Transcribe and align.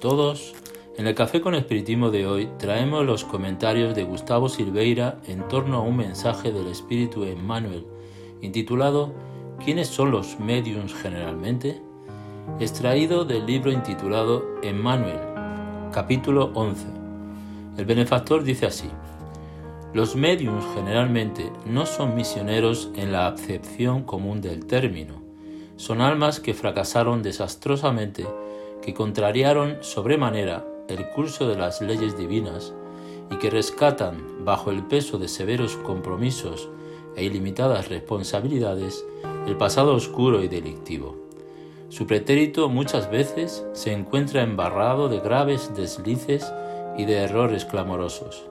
todos. 0.00 0.54
En 0.96 1.06
el 1.06 1.14
Café 1.14 1.40
con 1.40 1.54
Espiritismo 1.54 2.10
de 2.10 2.26
hoy 2.26 2.48
traemos 2.58 3.04
los 3.04 3.24
comentarios 3.24 3.94
de 3.94 4.04
Gustavo 4.04 4.48
Silveira 4.48 5.18
en 5.26 5.46
torno 5.48 5.78
a 5.78 5.80
un 5.80 5.96
mensaje 5.96 6.52
del 6.52 6.66
Espíritu 6.68 7.24
Emmanuel 7.24 7.86
intitulado 8.40 9.12
¿Quiénes 9.64 9.88
son 9.88 10.10
los 10.10 10.38
mediums 10.40 10.94
generalmente? 10.94 11.80
extraído 12.58 13.24
del 13.24 13.46
libro 13.46 13.70
intitulado 13.70 14.44
Emmanuel, 14.62 15.20
capítulo 15.92 16.50
11. 16.54 16.86
El 17.78 17.84
benefactor 17.84 18.42
dice 18.42 18.66
así, 18.66 18.90
los 19.94 20.16
mediums 20.16 20.64
generalmente 20.74 21.52
no 21.66 21.86
son 21.86 22.16
misioneros 22.16 22.90
en 22.96 23.12
la 23.12 23.28
acepción 23.28 24.02
común 24.02 24.40
del 24.40 24.66
término, 24.66 25.22
son 25.76 26.00
almas 26.00 26.40
que 26.40 26.54
fracasaron 26.54 27.22
desastrosamente, 27.22 28.26
que 28.82 28.92
contrariaron 28.92 29.78
sobremanera 29.80 30.66
el 30.88 31.08
curso 31.10 31.48
de 31.48 31.56
las 31.56 31.80
leyes 31.80 32.18
divinas 32.18 32.74
y 33.30 33.36
que 33.36 33.48
rescatan, 33.48 34.44
bajo 34.44 34.70
el 34.70 34.84
peso 34.84 35.18
de 35.18 35.28
severos 35.28 35.76
compromisos 35.76 36.68
e 37.16 37.24
ilimitadas 37.24 37.88
responsabilidades, 37.88 39.06
el 39.46 39.56
pasado 39.56 39.94
oscuro 39.94 40.42
y 40.42 40.48
delictivo. 40.48 41.16
Su 41.88 42.06
pretérito 42.06 42.68
muchas 42.68 43.10
veces 43.10 43.64
se 43.72 43.92
encuentra 43.92 44.42
embarrado 44.42 45.08
de 45.08 45.20
graves 45.20 45.72
deslices 45.74 46.52
y 46.98 47.04
de 47.04 47.18
errores 47.18 47.64
clamorosos. 47.64 48.44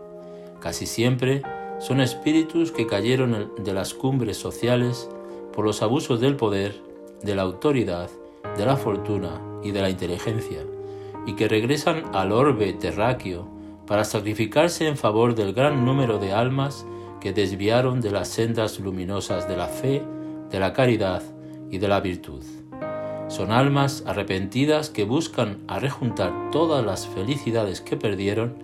Casi 0.59 0.86
siempre 0.86 1.42
son 1.80 2.02
espíritus 2.02 2.72
que 2.72 2.88
cayeron 2.88 3.52
de 3.58 3.73
las 3.73 3.94
cumbres 3.94 4.38
sociales 4.38 5.09
por 5.53 5.66
los 5.66 5.81
abusos 5.81 6.22
del 6.22 6.36
poder, 6.36 6.75
de 7.23 7.36
la 7.36 7.42
autoridad, 7.42 8.09
de 8.58 8.66
la 8.66 8.77
fortuna 8.77 9.50
y 9.64 9.72
de 9.72 9.81
la 9.81 9.90
inteligencia, 9.90 10.66
y 11.26 11.36
que 11.36 11.48
regresan 11.48 12.04
al 12.14 12.31
orbe 12.31 12.73
terráqueo 12.73 13.48
para 13.86 14.04
sacrificarse 14.04 14.88
en 14.88 14.98
favor 14.98 15.36
del 15.36 15.54
gran 15.54 15.86
número 15.86 16.17
de 16.17 16.34
almas 16.34 16.86
que 17.20 17.34
desviaron 17.34 18.02
de 18.02 18.12
las 18.12 18.30
sendas 18.30 18.80
luminosas 18.80 19.48
de 19.48 19.58
la 19.58 19.67
fe, 19.67 20.04
de 20.50 20.59
la 20.59 20.73
caridad 20.73 21.22
y 21.70 21.78
de 21.78 21.88
la 21.88 22.00
virtud. 22.00 22.44
Son 23.28 23.52
almas 23.52 24.04
arrepentidas 24.06 24.89
que 24.89 25.06
buscan 25.06 25.59
arrejuntar 25.67 26.52
todas 26.52 26.86
las 26.86 27.08
felicidades 27.08 27.80
que 27.80 27.95
perdieron, 27.95 28.56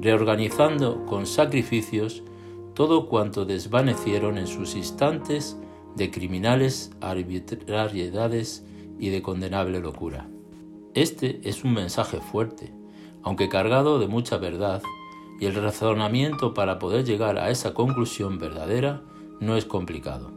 reorganizando 0.00 1.06
con 1.06 1.26
sacrificios 1.26 2.22
todo 2.74 3.06
cuanto 3.06 3.44
desvanecieron 3.44 4.38
en 4.38 4.46
sus 4.46 4.74
instantes 4.74 5.56
de 5.96 6.10
criminales 6.10 6.90
arbitrariedades 7.00 8.64
y 8.98 9.10
de 9.10 9.22
condenable 9.22 9.80
locura. 9.80 10.28
Este 10.94 11.40
es 11.48 11.62
un 11.62 11.72
mensaje 11.72 12.18
fuerte, 12.18 12.72
aunque 13.22 13.48
cargado 13.48 14.00
de 14.00 14.08
mucha 14.08 14.38
verdad, 14.38 14.82
y 15.38 15.46
el 15.46 15.54
razonamiento 15.54 16.52
para 16.52 16.80
poder 16.80 17.04
llegar 17.04 17.38
a 17.38 17.50
esa 17.50 17.74
conclusión 17.74 18.38
verdadera 18.38 19.02
no 19.38 19.56
es 19.56 19.64
complicado. 19.66 20.32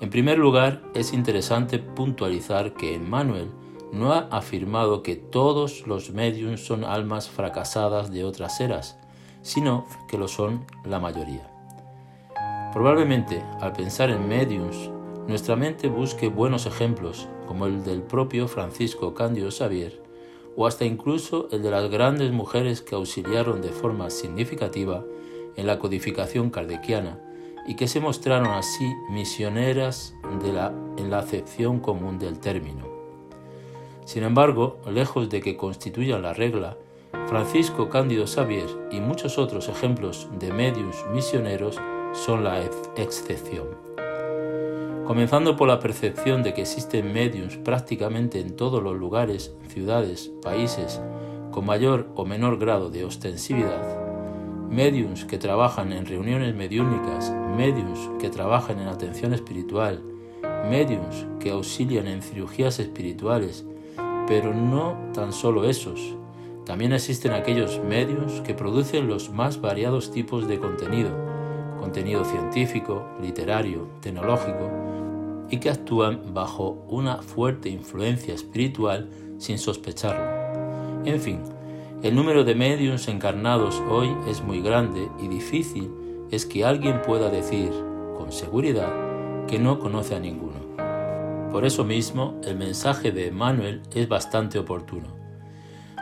En 0.00 0.10
primer 0.10 0.36
lugar, 0.36 0.82
es 0.94 1.12
interesante 1.12 1.78
puntualizar 1.78 2.74
que 2.74 2.96
Emmanuel 2.96 3.52
no 3.92 4.12
ha 4.12 4.26
afirmado 4.32 5.04
que 5.04 5.14
todos 5.14 5.86
los 5.86 6.10
mediums 6.10 6.66
son 6.66 6.82
almas 6.82 7.30
fracasadas 7.30 8.10
de 8.10 8.24
otras 8.24 8.60
eras, 8.60 8.98
sino 9.42 9.86
que 10.08 10.18
lo 10.18 10.26
son 10.26 10.66
la 10.84 10.98
mayoría. 10.98 11.48
Probablemente, 12.72 13.44
al 13.60 13.72
pensar 13.74 14.10
en 14.10 14.26
mediums, 14.26 14.90
nuestra 15.28 15.56
mente 15.56 15.88
busque 15.88 16.28
buenos 16.28 16.66
ejemplos, 16.66 17.28
como 17.46 17.66
el 17.66 17.84
del 17.84 18.02
propio 18.02 18.48
Francisco 18.48 19.14
Cándido 19.14 19.50
Xavier, 19.50 20.02
o 20.56 20.66
hasta 20.66 20.84
incluso 20.84 21.48
el 21.52 21.62
de 21.62 21.70
las 21.70 21.90
grandes 21.90 22.32
mujeres 22.32 22.82
que 22.82 22.94
auxiliaron 22.94 23.62
de 23.62 23.70
forma 23.70 24.10
significativa 24.10 25.04
en 25.56 25.66
la 25.66 25.78
codificación 25.78 26.50
kardeciana 26.50 27.20
y 27.66 27.76
que 27.76 27.88
se 27.88 28.00
mostraron 28.00 28.48
así 28.48 28.92
misioneras 29.10 30.14
en 30.96 31.10
la 31.10 31.18
acepción 31.18 31.78
común 31.78 32.18
del 32.18 32.40
término. 32.40 32.86
Sin 34.04 34.24
embargo, 34.24 34.78
lejos 34.90 35.30
de 35.30 35.40
que 35.40 35.56
constituyan 35.56 36.22
la 36.22 36.34
regla, 36.34 36.76
Francisco 37.28 37.88
Cándido 37.88 38.26
Xavier 38.26 38.66
y 38.90 39.00
muchos 39.00 39.38
otros 39.38 39.68
ejemplos 39.68 40.28
de 40.38 40.52
medios 40.52 41.04
misioneros 41.12 41.78
son 42.12 42.42
la 42.42 42.62
excepción. 42.96 43.91
Comenzando 45.06 45.56
por 45.56 45.66
la 45.66 45.80
percepción 45.80 46.44
de 46.44 46.54
que 46.54 46.62
existen 46.62 47.12
mediums 47.12 47.56
prácticamente 47.56 48.38
en 48.38 48.54
todos 48.54 48.80
los 48.80 48.96
lugares, 48.96 49.52
ciudades, 49.66 50.30
países, 50.42 51.00
con 51.50 51.66
mayor 51.66 52.08
o 52.14 52.24
menor 52.24 52.56
grado 52.58 52.88
de 52.88 53.04
ostensividad, 53.04 53.82
mediums 54.70 55.24
que 55.24 55.38
trabajan 55.38 55.92
en 55.92 56.06
reuniones 56.06 56.54
mediúnicas, 56.54 57.32
mediums 57.56 58.10
que 58.20 58.30
trabajan 58.30 58.78
en 58.78 58.86
atención 58.86 59.34
espiritual, 59.34 60.02
mediums 60.70 61.26
que 61.40 61.50
auxilian 61.50 62.06
en 62.06 62.22
cirugías 62.22 62.78
espirituales, 62.78 63.66
pero 64.28 64.54
no 64.54 64.96
tan 65.12 65.32
solo 65.32 65.64
esos. 65.64 66.14
También 66.64 66.92
existen 66.92 67.32
aquellos 67.32 67.80
mediums 67.80 68.40
que 68.42 68.54
producen 68.54 69.08
los 69.08 69.30
más 69.30 69.60
variados 69.60 70.12
tipos 70.12 70.46
de 70.46 70.60
contenido, 70.60 71.31
contenido 71.82 72.24
científico, 72.24 73.08
literario, 73.20 73.88
tecnológico, 74.00 74.70
y 75.50 75.58
que 75.58 75.68
actúan 75.68 76.32
bajo 76.32 76.86
una 76.88 77.16
fuerte 77.16 77.70
influencia 77.70 78.32
espiritual 78.32 79.10
sin 79.38 79.58
sospecharlo. 79.58 81.02
En 81.04 81.20
fin, 81.20 81.40
el 82.04 82.14
número 82.14 82.44
de 82.44 82.54
mediums 82.54 83.08
encarnados 83.08 83.82
hoy 83.90 84.14
es 84.28 84.42
muy 84.42 84.62
grande 84.62 85.08
y 85.20 85.26
difícil 85.26 85.90
es 86.30 86.46
que 86.46 86.64
alguien 86.64 87.02
pueda 87.02 87.30
decir 87.30 87.72
con 88.16 88.30
seguridad 88.30 88.92
que 89.48 89.58
no 89.58 89.80
conoce 89.80 90.14
a 90.14 90.20
ninguno. 90.20 90.60
Por 91.50 91.64
eso 91.64 91.82
mismo, 91.82 92.40
el 92.44 92.56
mensaje 92.56 93.10
de 93.10 93.26
Emmanuel 93.26 93.82
es 93.92 94.08
bastante 94.08 94.60
oportuno. 94.60 95.08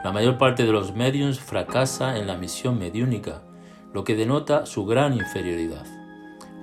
La 0.04 0.12
mayor 0.12 0.36
parte 0.36 0.64
de 0.64 0.72
los 0.72 0.94
mediums 0.94 1.41
fracasa 1.41 2.18
en 2.18 2.26
la 2.26 2.36
misión 2.36 2.78
mediúnica, 2.78 3.42
lo 3.92 4.04
que 4.04 4.14
denota 4.14 4.66
su 4.66 4.86
gran 4.86 5.14
inferioridad. 5.14 5.84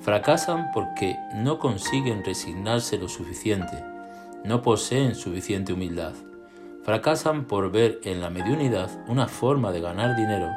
Fracasan 0.01 0.71
porque 0.73 1.17
no 1.35 1.59
consiguen 1.59 2.23
resignarse 2.23 2.97
lo 2.97 3.09
suficiente, 3.09 3.83
no 4.45 4.61
poseen 4.61 5.15
suficiente 5.15 5.73
humildad. 5.73 6.13
Fracasan 6.83 7.45
por 7.45 7.71
ver 7.71 7.99
en 8.03 8.21
la 8.21 8.29
mediunidad 8.29 8.89
una 9.07 9.27
forma 9.27 9.71
de 9.71 9.81
ganar 9.81 10.15
dinero 10.15 10.49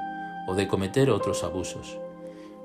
o 0.47 0.55
de 0.55 0.69
cometer 0.69 1.11
otros 1.11 1.43
abusos. 1.43 1.99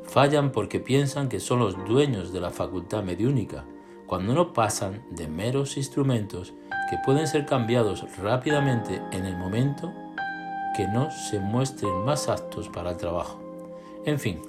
Fallan 0.04 0.52
porque 0.52 0.80
piensan 0.80 1.30
que 1.30 1.40
son 1.40 1.60
los 1.60 1.76
dueños 1.86 2.32
de 2.32 2.42
la 2.42 2.52
facultad 2.52 3.02
mediúnica, 3.02 3.66
cuando 4.06 4.36
no 4.36 4.54
pasan 4.54 5.04
de 5.10 5.28
meros 5.28 5.78
instrumentos 5.78 6.54
que 6.92 6.98
pueden 7.04 7.28
ser 7.28 7.48
cambiados 7.48 8.06
rápidamente 8.20 9.02
en 9.12 9.26
el 9.26 9.36
momento 9.36 9.92
que 10.76 10.88
no 10.88 11.10
se 11.10 11.40
muestren 11.40 12.06
más 12.06 12.30
aptos 12.30 12.70
para 12.70 12.92
el 12.92 12.98
trabajo. 12.98 13.45
En 14.06 14.20
fin, 14.20 14.40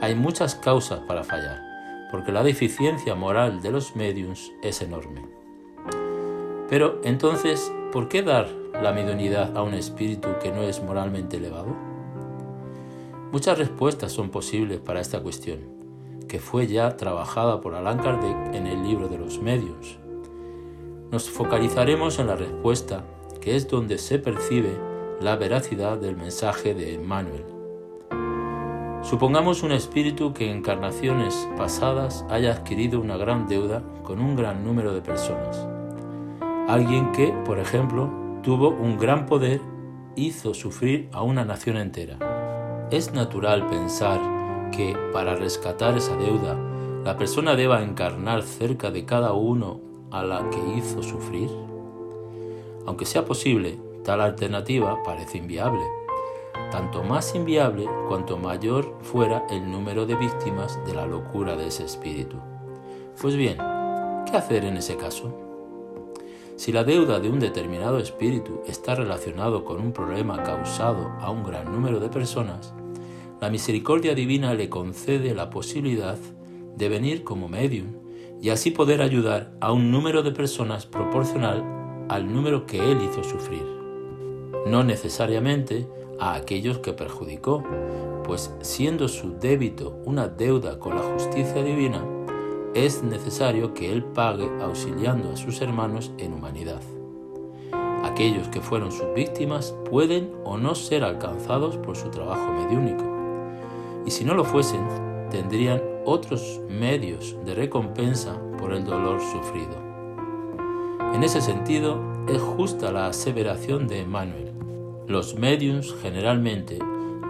hay 0.00 0.16
muchas 0.16 0.56
causas 0.56 0.98
para 1.00 1.22
fallar, 1.22 1.60
porque 2.10 2.32
la 2.32 2.42
deficiencia 2.42 3.14
moral 3.14 3.62
de 3.62 3.70
los 3.70 3.94
mediums 3.94 4.50
es 4.60 4.82
enorme. 4.82 5.24
Pero 6.68 7.00
entonces, 7.04 7.72
¿por 7.92 8.08
qué 8.08 8.22
dar 8.22 8.48
la 8.82 8.92
mediunidad 8.92 9.56
a 9.56 9.62
un 9.62 9.74
espíritu 9.74 10.28
que 10.42 10.50
no 10.50 10.62
es 10.62 10.82
moralmente 10.82 11.36
elevado? 11.36 11.76
Muchas 13.30 13.56
respuestas 13.56 14.10
son 14.10 14.30
posibles 14.30 14.80
para 14.80 15.00
esta 15.00 15.20
cuestión, 15.20 15.60
que 16.28 16.40
fue 16.40 16.66
ya 16.66 16.96
trabajada 16.96 17.60
por 17.60 17.74
Allan 17.76 17.98
Kardec 17.98 18.54
en 18.54 18.66
el 18.66 18.82
libro 18.82 19.08
de 19.08 19.18
los 19.18 19.40
medios. 19.40 19.98
Nos 21.12 21.30
focalizaremos 21.30 22.18
en 22.18 22.26
la 22.26 22.34
respuesta, 22.36 23.04
que 23.40 23.54
es 23.54 23.68
donde 23.68 23.96
se 23.96 24.18
percibe 24.18 24.76
la 25.20 25.36
veracidad 25.36 25.98
del 25.98 26.16
mensaje 26.16 26.74
de 26.74 26.94
Emmanuel. 26.94 27.57
Supongamos 29.02 29.62
un 29.62 29.70
espíritu 29.70 30.34
que 30.34 30.50
en 30.50 30.58
encarnaciones 30.58 31.48
pasadas 31.56 32.26
haya 32.28 32.50
adquirido 32.52 33.00
una 33.00 33.16
gran 33.16 33.46
deuda 33.46 33.82
con 34.02 34.20
un 34.20 34.34
gran 34.34 34.64
número 34.64 34.92
de 34.92 35.00
personas. 35.00 35.66
Alguien 36.68 37.12
que, 37.12 37.28
por 37.46 37.60
ejemplo, 37.60 38.10
tuvo 38.42 38.70
un 38.70 38.98
gran 38.98 39.26
poder, 39.26 39.60
hizo 40.16 40.52
sufrir 40.52 41.08
a 41.12 41.22
una 41.22 41.44
nación 41.44 41.76
entera. 41.76 42.88
Es 42.90 43.12
natural 43.14 43.66
pensar 43.68 44.20
que 44.72 44.96
para 45.12 45.36
rescatar 45.36 45.96
esa 45.96 46.16
deuda, 46.16 46.56
la 47.04 47.16
persona 47.16 47.54
deba 47.54 47.82
encarnar 47.82 48.42
cerca 48.42 48.90
de 48.90 49.04
cada 49.04 49.32
uno 49.32 49.80
a 50.10 50.24
la 50.24 50.50
que 50.50 50.76
hizo 50.76 51.04
sufrir. 51.04 51.48
Aunque 52.84 53.06
sea 53.06 53.24
posible, 53.24 53.78
tal 54.02 54.20
alternativa 54.20 54.98
parece 55.04 55.38
inviable 55.38 55.97
tanto 56.70 57.02
más 57.02 57.34
inviable 57.34 57.86
cuanto 58.08 58.36
mayor 58.36 58.98
fuera 59.02 59.46
el 59.50 59.70
número 59.70 60.06
de 60.06 60.16
víctimas 60.16 60.78
de 60.86 60.94
la 60.94 61.06
locura 61.06 61.56
de 61.56 61.68
ese 61.68 61.84
espíritu. 61.84 62.36
Pues 63.20 63.36
bien, 63.36 63.56
¿qué 64.26 64.36
hacer 64.36 64.64
en 64.64 64.76
ese 64.76 64.96
caso? 64.96 65.34
Si 66.56 66.72
la 66.72 66.84
deuda 66.84 67.20
de 67.20 67.30
un 67.30 67.38
determinado 67.38 67.98
espíritu 67.98 68.62
está 68.66 68.94
relacionado 68.94 69.64
con 69.64 69.80
un 69.80 69.92
problema 69.92 70.42
causado 70.42 71.08
a 71.20 71.30
un 71.30 71.44
gran 71.44 71.72
número 71.72 72.00
de 72.00 72.08
personas, 72.08 72.74
la 73.40 73.50
misericordia 73.50 74.14
divina 74.14 74.54
le 74.54 74.68
concede 74.68 75.34
la 75.34 75.50
posibilidad 75.50 76.18
de 76.76 76.88
venir 76.88 77.22
como 77.22 77.48
medium 77.48 77.94
y 78.42 78.50
así 78.50 78.70
poder 78.70 79.02
ayudar 79.02 79.52
a 79.60 79.72
un 79.72 79.90
número 79.90 80.22
de 80.22 80.32
personas 80.32 80.86
proporcional 80.86 81.64
al 82.08 82.32
número 82.32 82.66
que 82.66 82.78
él 82.78 82.98
hizo 83.02 83.22
sufrir. 83.22 83.64
No 84.66 84.82
necesariamente 84.82 85.88
a 86.18 86.34
aquellos 86.34 86.78
que 86.78 86.92
perjudicó, 86.92 87.62
pues 88.24 88.54
siendo 88.60 89.08
su 89.08 89.38
débito 89.38 90.00
una 90.04 90.28
deuda 90.28 90.78
con 90.78 90.94
la 90.96 91.02
justicia 91.02 91.62
divina, 91.62 92.04
es 92.74 93.02
necesario 93.02 93.74
que 93.74 93.92
él 93.92 94.04
pague 94.04 94.48
auxiliando 94.60 95.32
a 95.32 95.36
sus 95.36 95.60
hermanos 95.60 96.12
en 96.18 96.34
humanidad. 96.34 96.82
Aquellos 98.04 98.48
que 98.48 98.60
fueron 98.60 98.92
sus 98.92 99.12
víctimas 99.14 99.74
pueden 99.90 100.32
o 100.44 100.58
no 100.58 100.74
ser 100.74 101.02
alcanzados 101.02 101.76
por 101.78 101.96
su 101.96 102.10
trabajo 102.10 102.52
mediúnico, 102.52 103.04
y 104.06 104.10
si 104.10 104.24
no 104.24 104.34
lo 104.34 104.44
fuesen, 104.44 104.86
tendrían 105.30 105.82
otros 106.04 106.60
medios 106.68 107.36
de 107.44 107.54
recompensa 107.54 108.40
por 108.58 108.72
el 108.72 108.84
dolor 108.84 109.20
sufrido. 109.20 109.76
En 111.14 111.22
ese 111.22 111.40
sentido, 111.40 112.00
es 112.28 112.40
justa 112.40 112.92
la 112.92 113.08
aseveración 113.08 113.88
de 113.88 114.00
Emmanuel. 114.00 114.47
Los 115.08 115.36
mediums 115.36 115.96
generalmente 116.02 116.78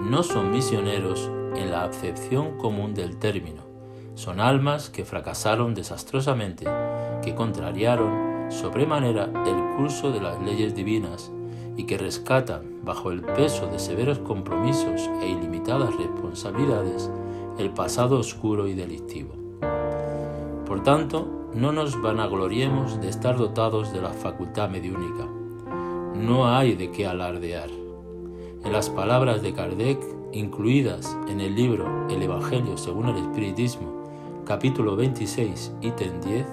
no 0.03 0.25
son 0.25 0.51
misioneros 0.51 1.31
en 1.55 1.71
la 1.71 1.85
acepción 1.85 2.59
común 2.59 2.93
del 2.93 3.19
término. 3.19 3.63
Son 4.17 4.41
almas 4.41 4.91
que 4.91 5.05
fracasaron 5.05 5.77
desastrosamente, 5.77 6.65
que 7.23 7.37
contrariaron 7.37 8.51
sobremanera 8.51 9.31
el 9.47 9.77
curso 9.77 10.11
de 10.11 10.21
las 10.21 10.43
leyes 10.43 10.75
divinas 10.75 11.31
y 11.77 11.85
que 11.85 11.97
rescatan, 11.97 12.81
bajo 12.83 13.13
el 13.13 13.23
peso 13.23 13.69
de 13.69 13.79
severos 13.79 14.19
compromisos 14.19 15.09
e 15.23 15.29
ilimitadas 15.29 15.95
responsabilidades, 15.95 17.09
el 17.59 17.71
pasado 17.71 18.19
oscuro 18.19 18.67
y 18.67 18.75
delictivo. 18.75 19.35
Por 20.67 20.83
tanto, 20.83 21.29
no 21.55 21.71
nos 21.71 22.03
vanagloriemos 22.03 23.01
de 23.01 23.09
estar 23.09 23.37
dotados 23.37 23.93
de 23.93 24.03
la 24.03 24.11
facultad 24.11 24.69
mediúnica. 24.69 25.38
No 26.19 26.49
hay 26.49 26.75
de 26.75 26.91
qué 26.91 27.07
alardear. 27.07 27.71
En 28.65 28.73
las 28.73 28.91
palabras 28.91 29.41
de 29.41 29.53
Kardec, 29.53 29.99
incluidas 30.33 31.17
en 31.29 31.41
el 31.41 31.55
libro 31.55 32.09
El 32.11 32.21
Evangelio 32.21 32.77
según 32.77 33.09
el 33.09 33.19
Espiritismo, 33.19 34.05
capítulo 34.45 34.97
26, 34.97 35.75
ítem 35.81 36.21
10, 36.21 36.47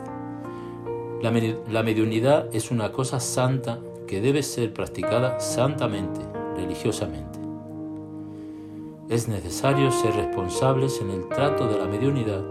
la, 1.24 1.34
la 1.72 1.82
mediunidad 1.82 2.48
es 2.54 2.70
una 2.70 2.92
cosa 2.92 3.20
santa 3.20 3.80
que 4.08 4.22
debe 4.22 4.44
ser 4.44 4.72
practicada 4.72 5.40
santamente, 5.40 6.22
religiosamente. 6.56 7.40
Es 9.10 9.28
necesario 9.28 9.90
ser 9.92 10.14
responsables 10.14 11.02
en 11.02 11.10
el 11.10 11.28
trato 11.30 11.68
de 11.68 11.80
la 11.80 11.88
mediunidad 11.88 12.44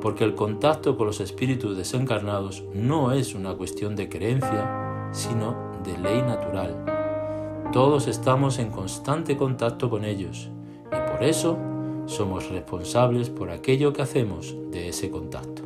porque 0.00 0.22
el 0.22 0.36
contacto 0.36 0.96
con 0.96 1.08
los 1.08 1.20
espíritus 1.20 1.76
desencarnados 1.76 2.62
no 2.72 3.10
es 3.10 3.34
una 3.34 3.54
cuestión 3.54 3.96
de 3.96 4.08
creencia, 4.08 5.10
sino 5.12 5.71
de 5.84 5.98
ley 5.98 6.22
natural. 6.22 7.70
Todos 7.72 8.08
estamos 8.08 8.58
en 8.58 8.70
constante 8.70 9.36
contacto 9.36 9.88
con 9.88 10.04
ellos 10.04 10.50
y 10.86 11.10
por 11.10 11.22
eso 11.22 11.58
somos 12.06 12.50
responsables 12.50 13.30
por 13.30 13.50
aquello 13.50 13.92
que 13.92 14.02
hacemos 14.02 14.54
de 14.70 14.88
ese 14.88 15.10
contacto. 15.10 15.62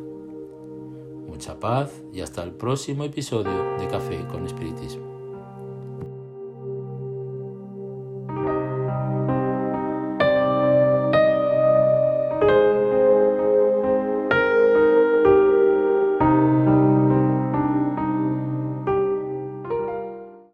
Mucha 1.27 1.59
paz 1.59 1.91
y 2.13 2.21
hasta 2.21 2.43
el 2.43 2.51
próximo 2.51 3.03
episodio 3.03 3.77
de 3.77 3.87
Café 3.87 4.25
con 4.31 4.45
Espiritismo. 4.45 5.16